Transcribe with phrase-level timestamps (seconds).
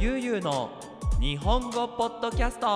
[0.00, 0.70] ゆうゆうの
[1.20, 2.66] 日本語ポッドキャスト。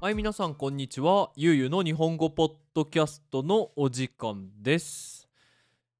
[0.00, 1.32] はい皆さんこんにちは。
[1.34, 5.28] ゆうゆうの日本語ポッドキャストのお時間です。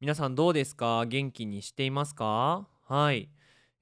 [0.01, 1.05] 皆さんどうですか？
[1.05, 2.69] 元気にしていますか？
[2.87, 3.29] はい。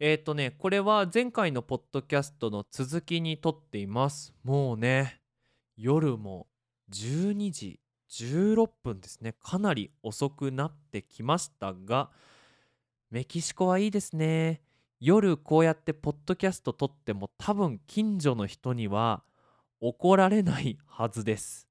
[0.01, 4.33] えー、とねこれは前回のポッドキャストの続きにとっています。
[4.43, 5.21] もうね
[5.77, 6.47] 夜も
[6.91, 7.79] 12時
[8.11, 9.35] 16分ですね。
[9.39, 12.09] かなり遅くなってきましたが
[13.11, 14.61] メキシコはいいですね。
[15.01, 19.23] 夜こうやってポッドキャスト撮っても多分近所の人には
[19.81, 21.67] 怒られないはずです。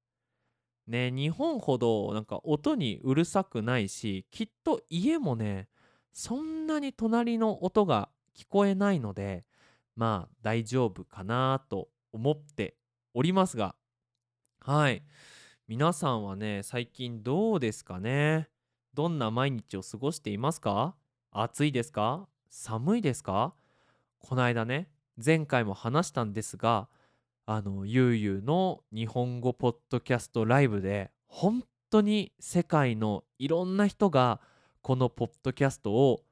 [0.88, 5.68] ね日本ほどなんか音にうるさくないしきっと家もね
[6.12, 9.44] そんなに隣の音が聞こえないので
[9.94, 12.74] まあ大丈夫かなと思って
[13.14, 13.76] おりますが。
[14.58, 15.04] はい。
[15.68, 18.48] 皆さんはね最近どうですかね？
[18.92, 20.96] どんな毎日を過ごしていますか？
[21.30, 22.26] 暑いですか？
[22.48, 23.54] 寒いですか？
[24.18, 24.88] この間ね
[25.24, 26.88] 前回も話したんですが
[27.46, 34.40] あのゆうゆうの日本語ポッドキャストライブで本当に世界のいろんな人が
[34.82, 36.22] このポッドキャストを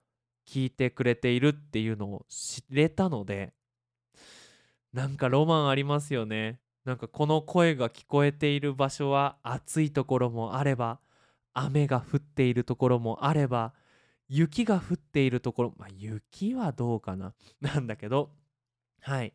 [0.47, 3.53] 聞いてくれているっていうのを知れたので
[4.93, 6.61] なんかロマンありますよね。
[6.85, 11.01] なんかこの声が聞こえている場所は暑いところもあれば
[11.53, 13.75] 雨が降っているところもあれば
[14.29, 15.75] 雪が降っているところ。
[15.77, 17.35] まあ雪はどうかな？
[17.61, 18.33] なんだけど。
[19.01, 19.33] はい。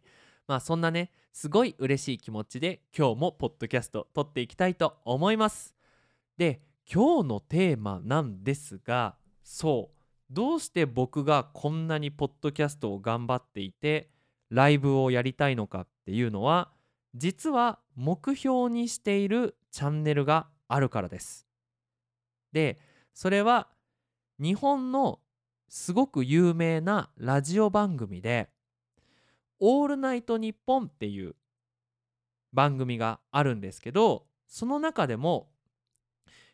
[0.48, 5.76] まあそんなねすごい嬉しい気持ちで今日もポッドキャスト撮っていきたいと思います。
[6.38, 6.62] で
[6.92, 10.02] 今日のテーマなんですがそう。
[10.34, 14.10] どうして僕がこんなにポッドキャストを頑張っていて
[14.50, 16.72] ライブをやりたいのかっていうのは
[17.16, 21.46] 実は目標にしているチャンネルがあるからです。
[22.54, 22.80] で
[23.14, 23.68] それは
[24.42, 25.20] 日本の
[25.70, 28.50] すごく有名なラジオ番組で
[29.62, 31.36] 「オールナイトニッポン」っていう
[32.52, 35.52] 番組があるんですけどその中でも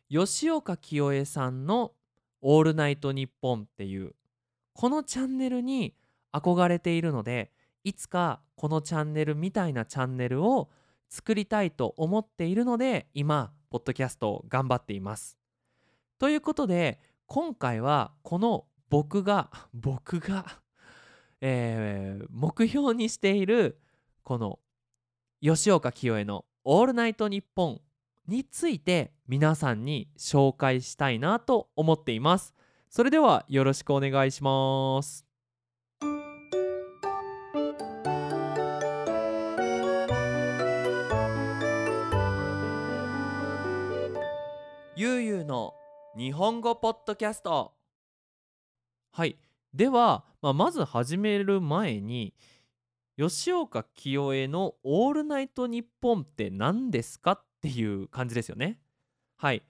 [0.10, 1.94] 吉岡清江さんの
[2.42, 4.14] 「オールナイトニッポン」っていう
[4.74, 5.96] このチャンネルに
[6.34, 7.54] 憧れているので
[7.86, 10.70] いつかこのチャンネルみたいなチャンネルを
[11.08, 15.38] 作りたいと思っているので今ポッドキャストを頑張っています。
[16.20, 20.46] ということで今回はこの僕が 僕が、
[21.42, 23.80] えー、目標にしている
[24.24, 24.60] この
[25.42, 27.82] 吉岡清江の「オールナイトニッポン」
[28.28, 32.56] について皆さんに紹介したいなと思っています。
[32.90, 35.26] それではよろしくお願いします。
[44.96, 45.77] ゆうゆうの
[46.18, 47.76] 日本語ポッドキャスト。
[49.12, 49.38] はい。
[49.72, 52.34] では、まあ、まず始める前に
[53.20, 58.80] 吉岡清江の「オールナイトニッポン」って何ですかっていう感じですよね。
[59.36, 59.62] はい。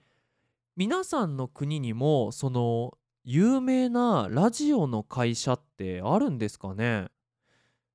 [0.74, 7.08] 皆さんの国にもその有名なラジオの会社ってあるんですかね？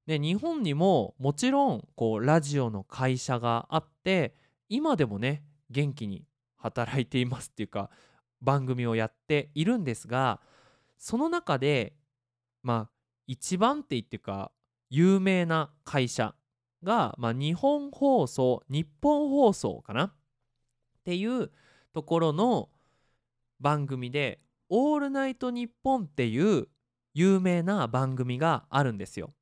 [0.06, 4.36] で日本にももちろんこうラジオの会社があって
[4.70, 7.90] 今でもね元気に働いていますっていうか
[8.44, 10.40] 番組をやっているんですが
[10.98, 11.94] その中で
[12.62, 12.90] まあ
[13.26, 14.52] 一番って言ってか
[14.90, 16.36] 有名な会社
[16.84, 20.04] が、まあ、日本放送日本放送かな？
[20.04, 20.14] っ
[21.06, 21.50] ていう
[21.94, 22.70] ところの
[23.60, 26.68] 番組で「オールナイトニッポン」っていう
[27.14, 29.34] 有名な番組があるんですよ。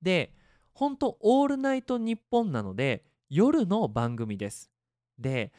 [0.00, 0.32] で
[0.72, 4.70] 本当オールナイトニッポンなので夜の番組です。
[5.18, 5.52] で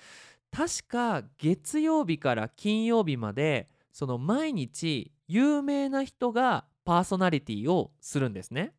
[0.51, 8.73] 確か月曜日から金曜日までその毎日有名な人がパーソナリティをするんですね。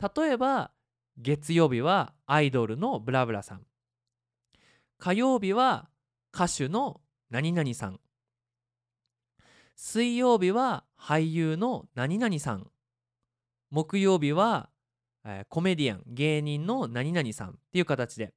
[0.00, 0.72] 例えば
[1.18, 3.62] 月曜日はアイドルのブラブラさん。
[4.98, 5.88] 火曜日は
[6.34, 8.00] 歌手の何々さん。
[9.74, 12.70] 水曜日は俳優の何々さん。
[13.70, 14.70] 木曜日は、
[15.24, 18.32] えー、コメディアン芸人の何々さんっていう形で。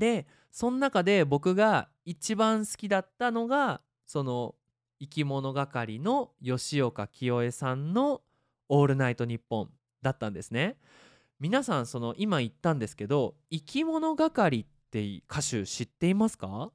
[0.00, 4.56] でその中で僕が一番好きだったのがその
[4.98, 8.22] 生き物係の吉岡清江さんの
[8.68, 9.70] 「オールナイトニッポン」
[10.02, 10.76] だったんですね。
[11.38, 16.72] 皆さんその今言ったんですけど生き物係って歌手知っていますか？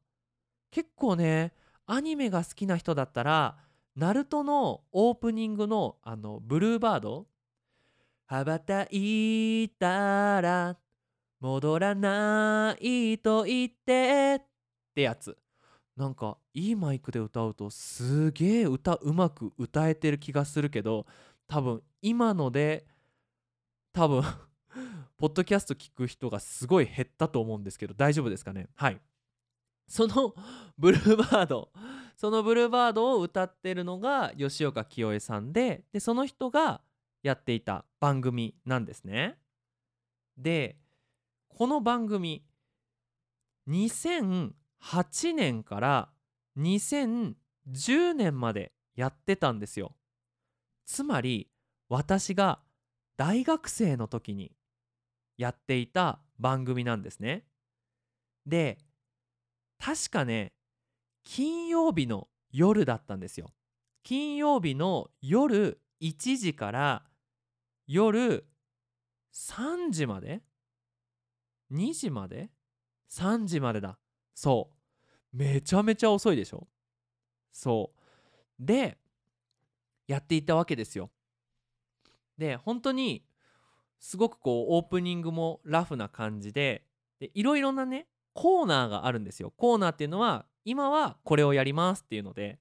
[0.71, 1.53] 結構ね
[1.85, 3.57] アニメが好きな人だったら
[3.95, 7.27] ナルトのオープニングのあのブルーバード？
[8.27, 10.77] 羽ばたいたら
[11.39, 14.45] 戻らないと言ってっ
[14.95, 15.37] てやつ。
[15.95, 21.05] なんかいいマイクで歌うとすげえ歌うまく歌えてる気がするけど
[21.47, 22.85] 多分今ので
[23.93, 24.21] 多分
[25.17, 28.67] ポッドキャスト聞く人がすごい減ったと思うんですけど大丈夫ですかね？
[28.75, 29.01] はい。
[29.87, 30.33] その
[30.77, 31.71] ブルーバード
[32.17, 36.81] そのブルーバードを歌ってるのが吉岡清江さんででその人が
[37.23, 39.37] やっていた番組なんですね。
[40.37, 40.77] で
[41.57, 42.43] この番組
[43.69, 44.51] 2008
[45.33, 46.09] 年から
[46.59, 49.95] 2010年までやってたんですよ。
[50.85, 51.49] つまり
[51.87, 52.59] 私が
[53.15, 54.51] 大学生の時に
[55.37, 57.45] やっていた番組なんですね。
[58.45, 58.77] で
[59.79, 60.51] 確かね
[61.23, 63.53] 金曜日の夜だったんですよ。
[64.03, 67.03] 金曜日の夜1時から
[67.87, 68.45] 夜
[69.33, 70.41] 3時まで
[71.71, 72.49] 2時まで
[73.09, 73.97] ？3時までだ。
[74.33, 74.71] そ
[75.33, 75.37] う。
[75.37, 76.67] めちゃめちゃ遅いでしょ？
[77.51, 78.01] そう。
[78.59, 78.97] で
[80.07, 81.09] やっていたわけですよ。
[82.37, 83.25] で本当に
[83.99, 86.85] すごくこうオープニングもラフな感じで
[87.19, 89.51] でいろいろなねコーナーがあるんですよ。
[89.57, 92.59] コーナーっていうのは今はこれをやりますっていうので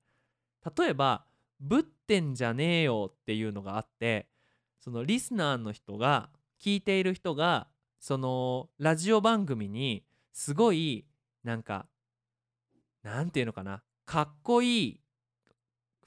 [0.77, 1.25] 例えば
[1.61, 4.29] 「ぶってんじゃねえよ」っていうのがあって
[4.81, 6.31] そのリスナーの人が
[6.61, 7.69] 聞いている人が
[8.05, 11.07] そのラジオ番組にすごい
[11.43, 11.87] なんか
[13.03, 15.01] なんていうのかなかっこいい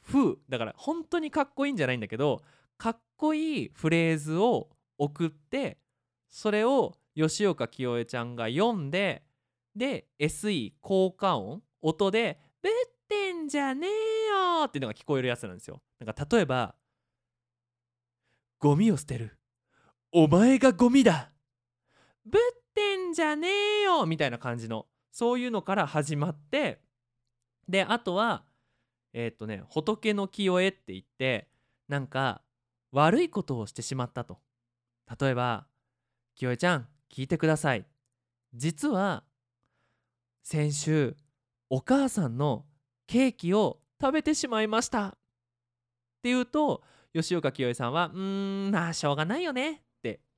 [0.05, 2.43] 風だから本当にかっこいいんじゃないんだけど
[2.77, 5.79] かっこいいフレーズを送って
[6.29, 9.23] それを吉岡清江ちゃんが読んで
[9.75, 12.71] で SE 効果音音で「ぶっ
[13.09, 15.81] てんじゃねえよ」っていうのが聞こえるやつなんですよ。
[15.97, 16.75] なんか例えば
[18.61, 19.39] 「ゴミを捨てる
[20.11, 21.31] お前がゴミだ
[22.29, 22.41] ぶっ
[22.73, 26.81] てんじゃねえよ」みたいな感じのそういうのから始まって
[27.67, 28.45] であとは
[29.13, 31.49] えっ、とね仏の清江って言って
[31.87, 32.43] なんか
[32.91, 34.39] 悪いことをしてしまったと。
[35.19, 35.67] 例えば
[36.35, 37.85] 「清江ちゃん聞いてください
[38.53, 39.23] 実は
[40.43, 41.15] 先週
[41.69, 42.65] お母さんの
[43.07, 45.11] ケーキを食べてしまいました」っ
[46.21, 46.83] て言うと
[47.13, 49.83] 吉岡清江さんは「うーんまあしょうがないよね」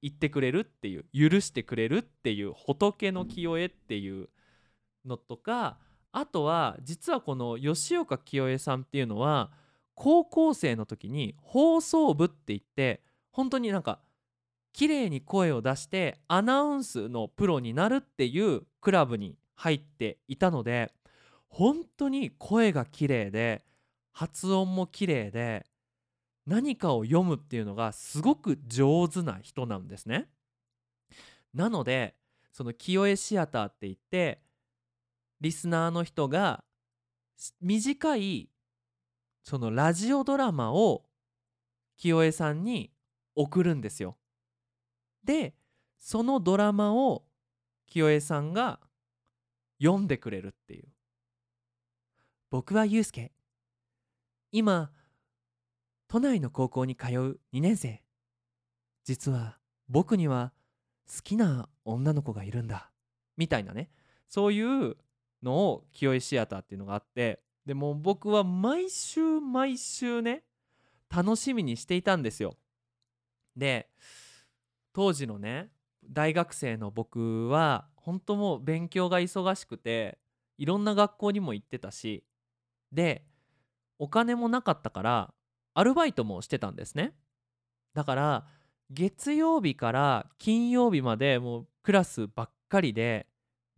[0.01, 4.29] 言ってくれるっていう許してくれるっていう仏の清江っていう
[5.05, 5.77] のとか
[6.11, 9.51] あとは実はこの吉岡清江さんっていうのは
[9.95, 13.01] 高校生の時に放送部って言って
[13.31, 13.99] 本当になんか
[14.73, 20.91] 綺麗に声を出してアナウンスのプロになるっていうクラブに入っていたので
[21.49, 23.63] 本当に声が綺麗で
[24.11, 25.65] 発音も綺麗で
[26.49, 30.27] 何かを読むっていうのがすごく上手な人なんですね。
[31.53, 32.15] なので
[32.51, 34.41] その清江シアターって言って
[35.41, 36.63] リスナーの人が
[37.61, 38.49] 短い
[39.43, 41.03] そのラジオドラマを
[41.97, 42.91] 清江さんに
[43.35, 44.17] 送るんですよ。
[45.23, 45.53] で
[45.99, 47.25] そのドラマを
[47.85, 48.79] 清江さんが
[49.79, 50.87] 読んでくれるっていう。
[52.49, 53.31] 僕はゆうすけ。
[54.51, 54.91] 今
[56.09, 58.01] 都内の高校に通う2年生。
[59.05, 60.51] 実は僕には
[61.07, 62.91] 好きな女の子がいるんだ。
[63.37, 63.89] みたいなね
[64.27, 64.97] そういう
[65.43, 70.43] のを清江シアターっていうのがあってでも僕は毎週毎週ね
[71.15, 72.57] 楽しみにしていたんですよ。
[73.55, 73.87] で
[74.93, 75.69] 当時のね
[76.03, 80.17] 大学生の僕は本当もう勉強が忙しくて
[80.57, 82.23] いろんな学校にも行ってたし
[82.91, 83.25] で
[83.99, 85.33] お金もなかったから
[85.79, 87.13] アルバイトもしてたんですね。
[87.93, 88.45] だから
[88.89, 93.27] 月曜日から金曜日までもうクラスばっかりで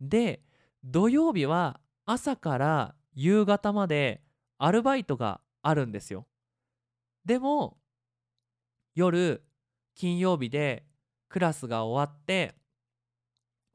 [0.00, 0.42] で
[0.82, 4.20] 土曜日は朝から夕方まで
[4.58, 6.26] アルバイトがあるんですよ。
[7.24, 7.78] でも
[8.96, 9.40] 夜
[9.94, 10.84] 金曜日で
[11.28, 12.56] クラスが終わって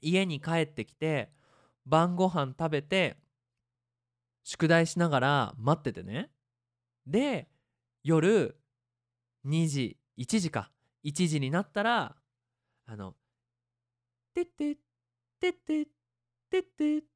[0.02, 1.32] 家に帰ってきて
[1.86, 3.16] 晩ご飯食べて
[4.44, 6.30] 宿題しながら待っててね。
[7.06, 7.48] で
[8.08, 8.58] 夜
[9.46, 10.72] 2時1時か。
[11.04, 12.16] 1時になったら
[12.86, 13.16] あの
[14.34, 14.78] 「てってっ
[15.38, 15.86] てってっ
[16.50, 17.08] てってって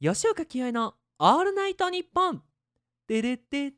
[0.00, 2.42] 吉岡清江の「オールナイトニッポン」
[3.06, 3.74] てれって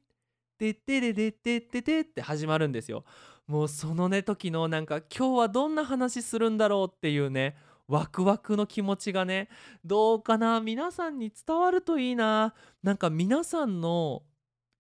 [0.57, 3.05] てってれれってててって始まるんですよ。
[3.47, 9.51] もうそのね時のなんか今日はどんな話するんだろうっていうねワクワクの気持ちがね
[9.85, 10.63] どうかな。
[10.63, 12.55] 皆さんに伝わるといいな。
[12.83, 14.23] なんか皆さんの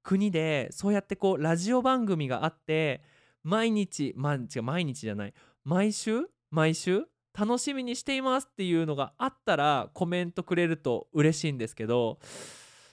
[0.05, 3.03] 国でそうやってこうラジオ番組があって
[3.43, 5.35] 毎日まあ違う毎日じゃない。
[5.65, 6.29] 毎週？
[6.51, 7.07] 毎週？
[7.37, 12.21] 楽しみにしていますっていうのがあったらコメントくれると嬉しいんですけど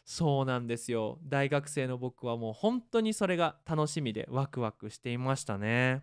[0.04, 1.20] そうなんですよ。
[1.24, 6.02] 大学生の僕はもう本当にそれが楽しみでワクワクしていましたね。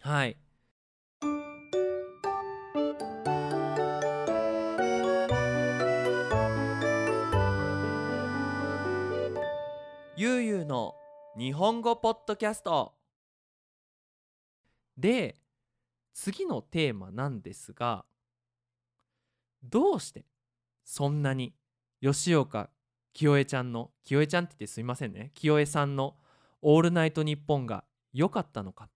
[0.00, 0.38] はい。
[10.16, 10.94] ゆうゆうの
[11.36, 12.94] 日本語ポッドキャスト。
[14.96, 15.34] で
[16.12, 18.04] 次のテーマなんですが
[19.64, 20.24] どうして
[20.84, 21.52] そんなに
[22.00, 22.70] 吉岡
[23.12, 25.32] 清江ちゃんの清江ちゃんって言ってすいませんね。
[25.34, 26.16] 清江さんの
[26.62, 28.88] 「オールナイトニッポン」が良かったのか。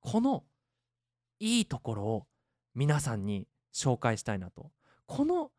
[0.00, 0.44] この
[1.38, 2.26] いいところを
[2.74, 4.72] 皆さんに紹介したいなと。
[5.06, 5.52] この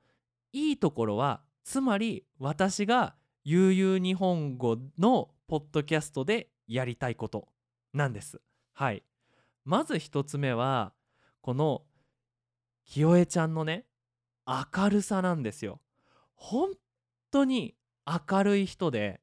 [0.51, 3.15] いいところはつまり私が
[3.47, 7.47] 悠々日本語のポッドキャストでやりたいこと
[7.93, 8.41] なんです。
[8.73, 9.03] はい。
[9.65, 10.93] まず一つ目は
[11.41, 11.83] この
[12.85, 13.85] 清江ちゃんのね
[14.47, 15.79] 明るさなんですよ。
[16.33, 16.71] 本
[17.29, 17.75] 当に
[18.07, 19.21] 明るい人で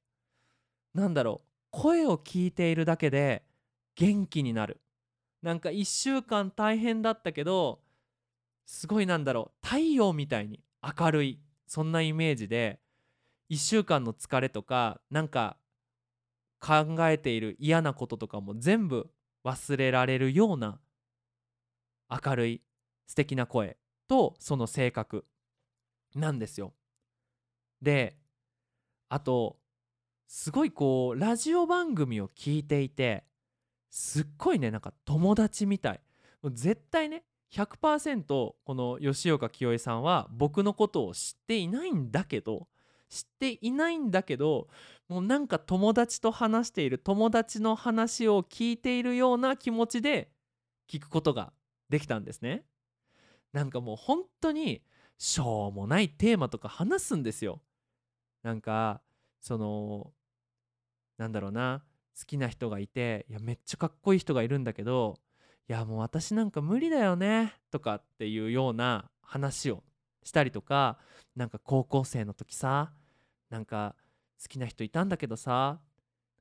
[0.95, 3.43] なんだろう声を聞いているだけで
[3.97, 4.81] 元気になる。
[5.43, 7.81] なんか1週間大変だったけど
[8.67, 12.82] すごいなんだろう太陽みたいに明るいそんなイメージで
[13.53, 15.59] 1週間の疲れとかなんか
[16.59, 19.11] 考えている嫌なこととかも全部
[19.45, 20.81] 忘れられるような
[22.09, 22.63] 明るい
[23.07, 23.77] 素敵な声
[24.09, 25.27] とその性格
[26.15, 26.73] なんですよ。
[27.83, 28.17] で
[29.11, 29.59] あと
[30.27, 33.25] すごいこうラジオ番組を聞いていて
[33.91, 36.01] すっごいねなんか友達みたい
[36.53, 42.69] 絶対ね100%この吉岡清江さんは僕のことを知っていないんだけど
[43.13, 44.69] 知っていないんだけど
[45.07, 50.31] もうなんか友達と話している友達の話を聞いているような気持ちで
[50.91, 51.53] 聞くことが
[51.91, 52.65] できたんですね。
[53.53, 54.83] なんかもう本当に
[55.19, 57.61] しょうもないテーマとか話すんですよ。
[58.43, 59.03] なんか
[59.41, 60.11] その
[61.19, 61.85] なんだろうな
[62.19, 65.19] 好きな人がいていやめっちゃかっこいい人がいるんだけど
[65.69, 69.85] いやもう私なんか無理だよねとかっていうような話を
[70.25, 70.99] したりとか
[71.37, 72.93] なんか高校生の時さ
[73.53, 73.95] なんか
[74.43, 75.79] 好きな人いたんだけどさ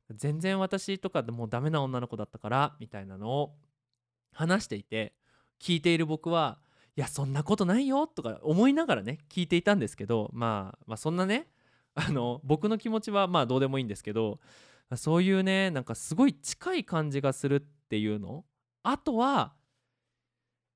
[0.09, 3.55] 全然私とかでもうダメな女の子だったからみたいなのを
[4.33, 5.13] 話していて
[5.61, 6.57] 聞いている僕は
[6.95, 11.47] いやそんなことないよとか思いながらね聞いていたんですけど、まあ、まあそんなね
[11.95, 14.39] あの僕の気持ちはまあどうでもいいんですけど
[14.95, 18.45] そういうねなんかすごい近い感じがするっていうの。
[18.83, 19.53] あとは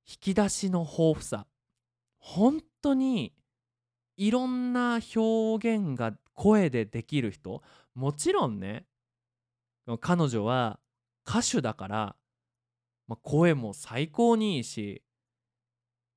[0.07, 1.47] 引き出しの豊富さ。
[2.17, 3.33] 本当に
[4.17, 7.61] いろんな表現が声でできる人
[7.93, 8.85] もちろんね
[9.99, 10.79] 彼女は
[11.27, 12.15] 歌手だから、
[13.07, 15.03] まあ、声も最高にいいし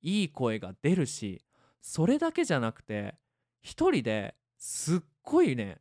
[0.01, 1.43] いい声が出るし
[1.81, 3.15] それだけじゃなくて
[3.61, 5.77] 一人ですっごいね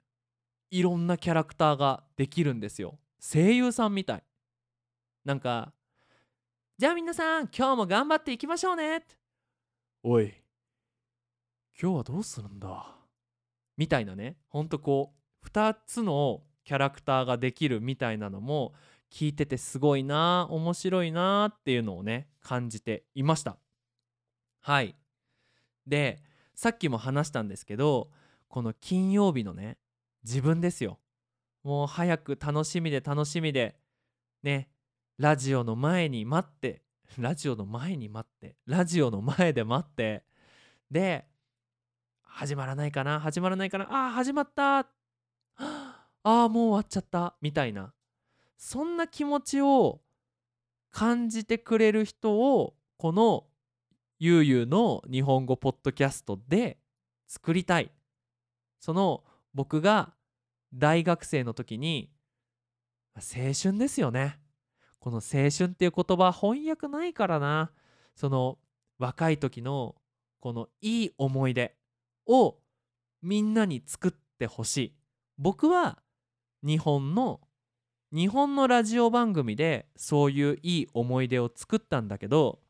[0.70, 2.98] いろんなキャラクターができるんですよ。
[3.20, 4.22] 声優さんみたい。
[5.24, 5.72] なんか
[6.78, 9.04] じゃあ皆さん今日も頑張っていきましょうね
[10.02, 10.32] おい。
[11.80, 12.86] 今日はどうするんだ？
[13.76, 14.36] みたいなね。
[14.48, 18.74] ほんとこう2つのキャラクターができるみたいなのも
[19.12, 23.58] 聞いててすごいな面白いなっていうのをね感じていました。
[24.60, 24.96] はい。
[25.86, 26.20] で
[26.56, 28.10] さっきも話したんですけど
[28.48, 29.78] この金曜日のね
[30.24, 30.98] 自分ですよ。
[31.62, 33.76] もう早く楽しみで楽しみで
[34.42, 34.68] ね
[35.16, 36.82] ラジオの前に待って
[37.18, 40.24] ラジオの前に待ってラジオの前で待って
[40.90, 41.27] で
[42.38, 44.78] 始まらないかな始まらないかなあー始まった。
[44.78, 44.86] あ
[46.22, 47.34] あもう終わっちゃった。
[47.40, 47.92] みたいな。
[48.56, 50.02] そんな気持ちを
[50.92, 53.46] 感じてくれる人をこの
[54.20, 56.78] ゆうゆうの日本語ポッドキャストで
[57.26, 57.90] 作りたい。
[58.78, 60.12] その僕が
[60.72, 62.08] 大学生の時に
[63.16, 64.38] 青春ですよね。
[65.00, 67.72] この青春っていう言葉翻訳ないからな。
[68.14, 68.58] その
[68.96, 69.96] 若い時の
[70.38, 71.77] このいい思い出。
[72.28, 72.58] を
[73.22, 74.94] みんなに作ってほしい。
[75.38, 75.98] 僕は
[76.62, 77.40] 日本の
[78.12, 82.60] 日本のラジオ番組でそういういい思い出を作ったんだけど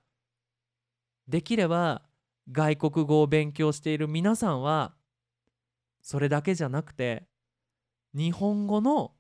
[1.29, 2.03] できれば
[2.51, 4.95] 外国語を勉強している皆さんは
[6.03, 7.29] それだけじゃなくて
[8.15, 9.13] 日本語の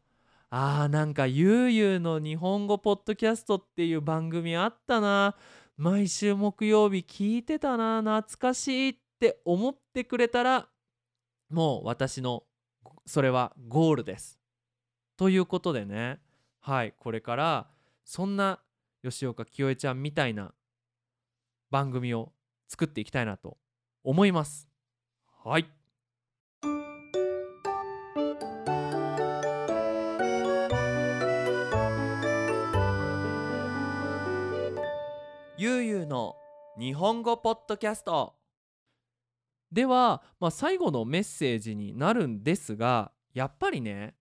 [0.51, 5.37] あーなんかゆうゆうの日本語ポッドキャストっていう番組あったな。
[5.77, 8.01] 毎週木曜日聞いてたな。
[8.01, 10.69] 懐かしいっって思ってくれたら
[11.51, 12.45] もう私の
[13.05, 14.39] それはゴールです。
[15.17, 16.21] ということでね。
[16.61, 17.67] はいこれから
[18.05, 18.61] そんな
[19.03, 20.55] 吉岡清江ちゃんみたいな
[21.71, 22.33] 番組を
[22.69, 23.59] 作っていきたいなと
[24.05, 24.69] 思います。
[25.43, 25.67] はい。
[35.57, 36.37] ゆうゆうの
[36.79, 38.38] 日本語ポッドキャスト。
[39.73, 44.15] では、まあ、最後のメッセージになるんですがやっぱりね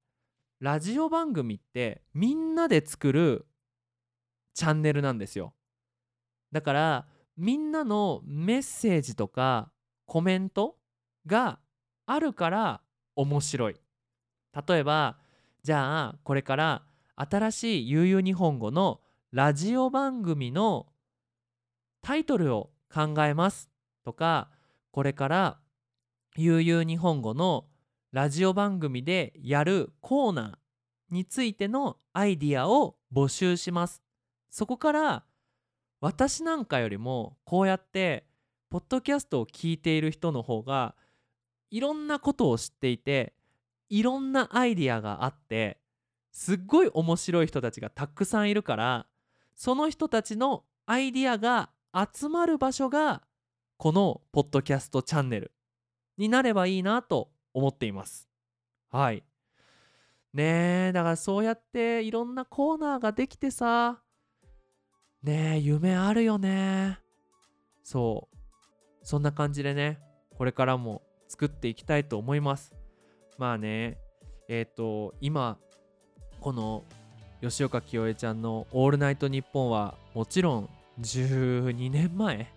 [0.59, 3.45] ラジオ番組ってみんなで作る
[4.53, 5.53] チャンネルなんですよ。
[6.51, 9.71] だからみんなのメッセージとか
[10.05, 10.77] コメント
[11.27, 11.59] が
[12.07, 12.81] あるから
[13.15, 13.75] 面白い。
[14.67, 15.17] 例えば
[15.61, 16.83] じゃあこれから
[17.15, 19.01] 新しい悠々日本語の
[19.31, 20.87] ラジオ番組の
[22.01, 23.69] タイトルを考えます
[24.03, 24.49] とか
[24.97, 25.59] これから
[26.37, 27.67] 悠々日本語の
[28.11, 34.01] ラジオ番組でやるコーナーについてのアイディアを募集します。
[34.49, 35.23] そこから
[36.01, 38.25] 私なんかよりもこうやって
[38.71, 40.95] ポッドキャストを聞いている人の方が
[41.69, 43.35] いろんなことを知っていて
[43.89, 45.77] いろんなアイディアがあって
[46.31, 49.05] すっごい面白い人たちがたくさんいるから
[49.53, 53.21] その人たちのアイディアが集まる場所が
[53.77, 55.51] このポッドキャストチャンネル
[56.17, 58.27] になればいいなと思っています。
[58.89, 59.23] はい。
[60.33, 64.01] ねえだからそうやっていろんなコーナーができてさ
[65.23, 66.99] ねえ夢あるよね。
[67.83, 68.37] そう。
[69.03, 69.99] そんな感じでね
[70.37, 72.73] これからも作っていきたいと思います。
[73.37, 73.99] まあね
[74.47, 75.59] えっ、ー、と今
[76.39, 76.83] この
[77.41, 80.69] 吉岡清江ちゃんの「オールナイトニッポン」はもちろん
[80.99, 82.51] 12年前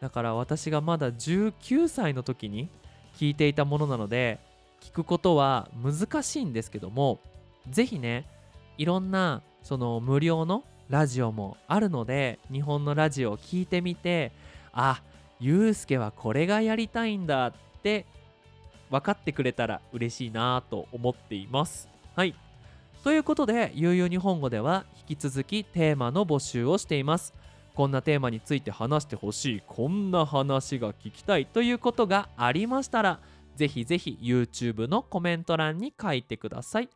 [0.00, 2.68] だから私がまだ19歳の時に
[3.16, 4.38] 聞いていたものなので
[4.80, 7.20] 聞くことは難しいんですけども
[7.68, 8.26] 是非ね
[8.78, 14.32] いろんなその無料のラジオもあるので日本のラジオを聞いてみて
[14.72, 15.02] あ
[15.38, 17.52] ゆうすけはこれがやりたいんだっ
[17.82, 18.06] て
[18.90, 21.88] 分かってくれたら嬉しいなと思っています。
[22.16, 22.34] はい。
[23.04, 27.32] ということでゆうゆう日本語では引き続きテーマの募集をしています。
[27.74, 29.62] こんなテーマについて話してほしい。
[29.66, 33.20] こんな話が聞きたいということがありましたら
[33.56, 36.88] ぜひぜひ YouTube のコメント欄に書いてください。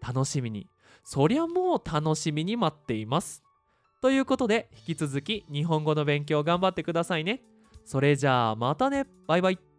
[0.00, 0.68] 楽しみに。
[1.04, 3.42] そりゃもう楽しみに待っています。
[4.00, 7.42] ということで引き続き日本語の勉強頑張ってくださいね。
[7.84, 9.06] それじゃあまたね。
[9.26, 9.69] バイバイ。